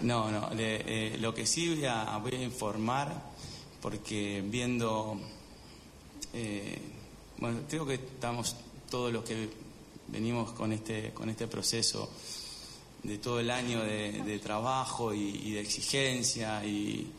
[0.00, 3.12] No, no, eh, lo que sí voy a, voy a informar,
[3.82, 5.18] porque viendo,
[6.32, 6.78] eh,
[7.38, 8.54] bueno, creo que estamos
[8.88, 9.48] todos los que
[10.06, 12.08] venimos con este, con este proceso
[13.02, 17.10] de todo el año de, trabajo y, de exigencia y,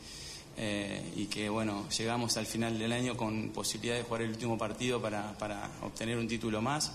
[0.56, 4.56] eh, y, que bueno, llegamos al final del año con posibilidad de jugar el último
[4.56, 6.92] partido para, para obtener un título más.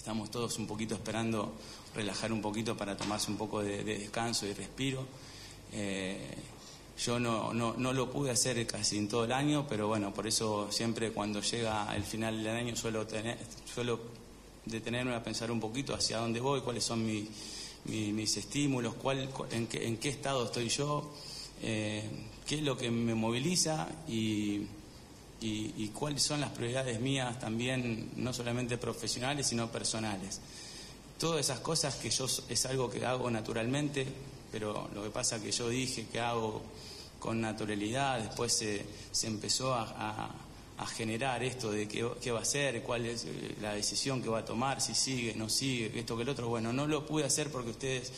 [0.00, 1.52] Estamos todos un poquito esperando
[1.94, 5.04] relajar un poquito para tomarse un poco de, descanso y respiro.
[5.74, 6.36] Eh,
[7.04, 10.26] yo no, no, no, lo pude hacer casi en todo el año, pero bueno, por
[10.26, 14.00] eso siempre cuando llega el final del año suelo, tener, suelo
[14.64, 19.86] detenerme a pensar un poquito hacia dónde voy, cuáles son mis estímulos, cuál, en, qué,
[19.86, 21.12] en, qué, estado estoy yo,
[21.60, 22.08] eh,
[22.46, 24.62] qué es lo que me moviliza y,
[25.40, 30.40] y, y cuáles son las prioridades mías también, no solamente profesionales, sino personales.
[31.18, 34.06] Todas esas cosas que yo es algo que hago naturalmente,
[34.50, 36.62] pero lo que pasa que yo dije que hago
[37.20, 40.32] con naturalidad, después se, se empezó a,
[40.78, 44.38] a, generar esto de qué, va a hacer, cuál es eh, la decisión que va
[44.38, 46.48] a tomar, si sigue, no sigue, esto que el otro.
[46.48, 48.10] Bueno, no lo pude hacer porque ustedes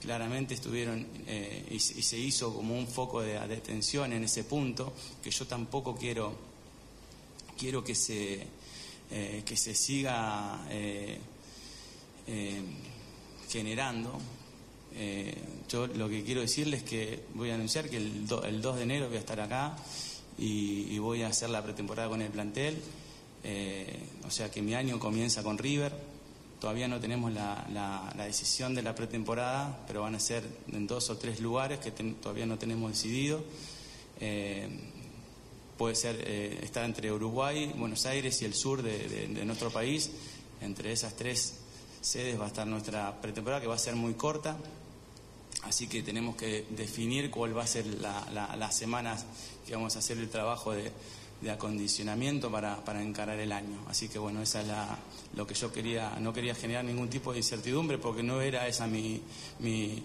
[0.00, 5.30] claramente estuvieron eh, y, se hizo como un foco de, atención en ese punto, que
[5.30, 6.32] yo tampoco quiero,
[7.58, 8.46] quiero que se,
[9.10, 11.18] eh, que se siga eh,
[13.50, 14.18] generando.
[14.94, 15.34] Eh,
[15.68, 19.08] yo lo que quiero decirles es que voy a anunciar que el, 2 de enero
[19.08, 19.76] voy a estar acá
[20.38, 22.80] y, voy a hacer la pretemporada con el plantel.
[24.26, 25.92] O sea que mi año comienza con River.
[26.60, 31.16] Todavía no tenemos la, decisión de la pretemporada, pero van a ser en dos o
[31.16, 33.42] tres lugares que todavía no tenemos decidido.
[35.78, 40.10] Puede ser estar entre Uruguay, Buenos Aires y el sur de nuestro país.
[40.60, 41.54] Entre esas tres
[42.00, 44.56] sedes va a estar nuestra pretemporada, que va a ser muy corta.
[45.62, 49.26] Así que tenemos que definir cuál va a ser la, las semanas
[49.66, 50.92] que vamos a hacer el trabajo de,
[51.50, 53.78] acondicionamiento para, encarar el año.
[53.88, 54.98] Así que bueno, esa es la,
[55.34, 58.86] lo que yo quería, no quería generar ningún tipo de incertidumbre porque no era esa
[58.86, 59.20] mi,
[59.60, 60.02] mi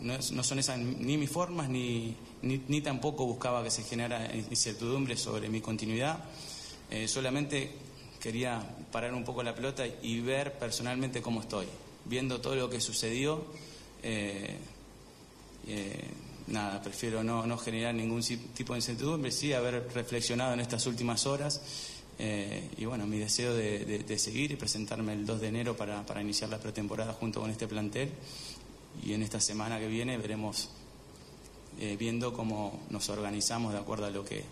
[0.00, 5.48] no, son esas ni mis formas ni, ni, tampoco buscaba que se generara incertidumbre sobre
[5.48, 6.18] mi continuidad.
[6.90, 7.72] Eh, solamente
[8.20, 8.60] quería
[8.90, 11.66] parar un poco la pelota y ver personalmente cómo estoy.
[12.04, 13.44] Viendo todo lo que sucedió,
[14.02, 14.58] eh,
[15.66, 16.04] eh,
[16.48, 21.62] nada, prefiero no, generar ningún tipo de incertidumbre, sí haber reflexionado en estas últimas horas.
[22.16, 26.48] Y bueno, mi deseo de, seguir y presentarme el 2 de enero para, para iniciar
[26.48, 28.12] la pretemporada junto con este plantel.
[29.04, 30.70] Y en esta semana que viene veremos
[31.98, 34.44] viendo cómo nos organizamos de acuerdo a lo que,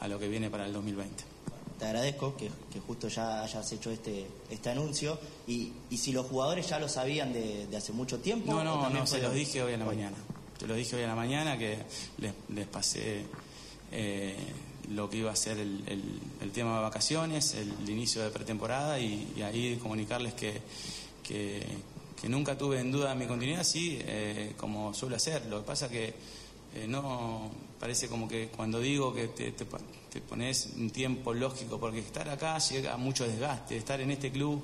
[0.00, 1.34] a lo que viene para el 2020
[1.78, 2.50] te agradezco que,
[2.86, 5.18] justo ya hayas hecho este, este anuncio.
[5.46, 8.52] Y, y si los jugadores ya lo sabían de, hace mucho tiempo.
[8.52, 10.16] No, no, no, se los dije hoy en la mañana.
[10.58, 11.78] Te lo dije hoy en la mañana que
[12.18, 13.26] les, pasé
[13.90, 14.36] eh,
[14.90, 15.84] lo que iba a ser el,
[16.40, 20.60] el, tema de vacaciones, el, inicio de pretemporada y, ahí comunicarles que,
[21.22, 21.66] que,
[22.28, 25.46] nunca tuve en duda mi continuidad, sí, eh, como suelo hacer.
[25.46, 26.14] Lo que pasa que
[26.74, 29.52] eh, no parece como que cuando digo que te,
[30.20, 34.62] pones un tiempo lógico, porque estar acá llega a mucho desgaste, estar en este club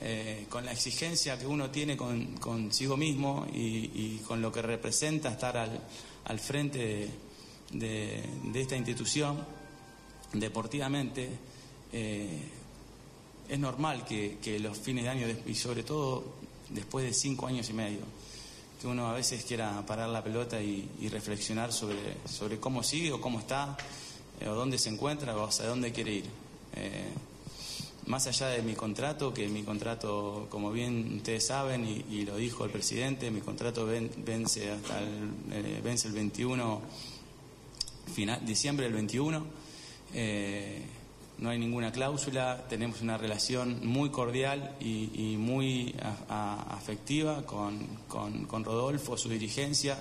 [0.00, 5.30] eh, con la exigencia que uno tiene con, consigo mismo y, con lo que representa
[5.30, 5.80] estar al,
[6.24, 7.08] al frente
[7.72, 8.22] de,
[8.54, 9.44] esta institución
[10.32, 11.30] deportivamente,
[11.92, 16.45] es normal que los fines de año y sobre todo
[16.76, 18.00] después de cinco años y medio,
[18.80, 23.20] que uno a veces quiera parar la pelota y, reflexionar sobre, sobre cómo sigue o
[23.20, 23.76] cómo está,
[24.40, 26.24] eh, o dónde se encuentra o hacia dónde quiere ir.
[26.74, 27.08] Eh,
[28.06, 32.64] más allá de mi contrato, que mi contrato, como bien ustedes saben, y, lo dijo
[32.64, 36.82] el presidente, mi contrato vence hasta el, eh, vence el 21,
[38.14, 39.44] final, diciembre del 21
[41.38, 45.94] no hay ninguna cláusula, tenemos una relación muy cordial y, muy
[46.28, 49.98] afectiva con, con, Rodolfo, su dirigencia,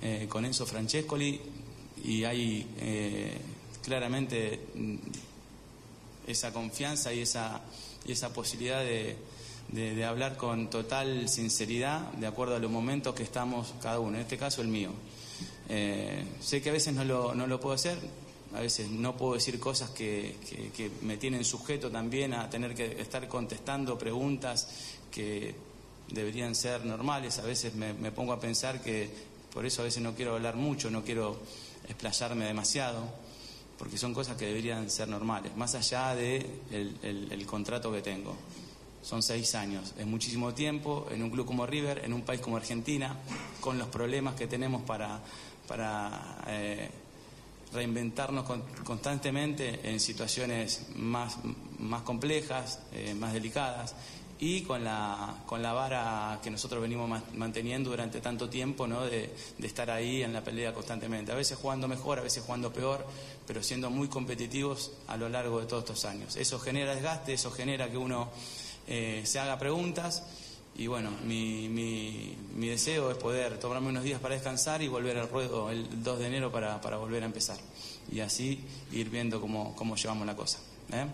[0.00, 1.40] eh, con Enzo Francescoli
[2.04, 3.38] y hay eh,
[3.82, 4.96] claramente mm,
[6.26, 7.60] esa confianza y esa,
[8.06, 9.16] esa posibilidad de,
[9.68, 14.22] de, hablar con total sinceridad de acuerdo a los momentos que estamos cada uno, en
[14.22, 14.90] este caso el mío.
[15.68, 17.98] Eh, sé que a veces no lo, no lo puedo hacer,
[18.54, 20.36] a veces no puedo decir cosas que,
[21.02, 24.68] me tienen sujeto también a tener que estar contestando preguntas
[25.10, 25.54] que
[26.08, 27.38] deberían ser normales.
[27.38, 29.08] A veces me, pongo a pensar que
[29.52, 31.38] por eso a veces no quiero hablar mucho, no quiero
[31.88, 33.02] explayarme demasiado,
[33.78, 38.36] porque son cosas que deberían ser normales, más allá de el, contrato que tengo.
[39.02, 39.94] son seis años.
[39.98, 43.16] Es muchísimo tiempo en un club como River, en un país como Argentina,
[43.60, 45.20] con los problemas que tenemos para,
[45.66, 46.90] para eh,
[47.72, 48.46] reinventarnos
[48.84, 51.36] constantemente en situaciones más,
[51.78, 53.94] más complejas, eh, más delicadas
[54.38, 59.06] y con la, con la vara que nosotros venimos manteniendo durante tanto tiempo, ¿no?
[59.06, 59.32] De,
[59.62, 61.30] estar ahí en la pelea constantemente.
[61.30, 63.06] A veces jugando mejor, a veces jugando peor,
[63.46, 66.34] pero siendo muy competitivos a lo largo de todos estos años.
[66.34, 68.30] Eso genera desgaste, eso genera que uno
[68.88, 70.24] eh, se haga preguntas
[70.74, 75.18] y bueno, mi, mi, mi, deseo es poder tomarme unos días para descansar y volver
[75.18, 77.58] al ruedo el 2 de enero para, para volver a empezar.
[78.10, 80.60] Y así ir viendo cómo, cómo llevamos la cosa.
[80.92, 81.06] ¿eh?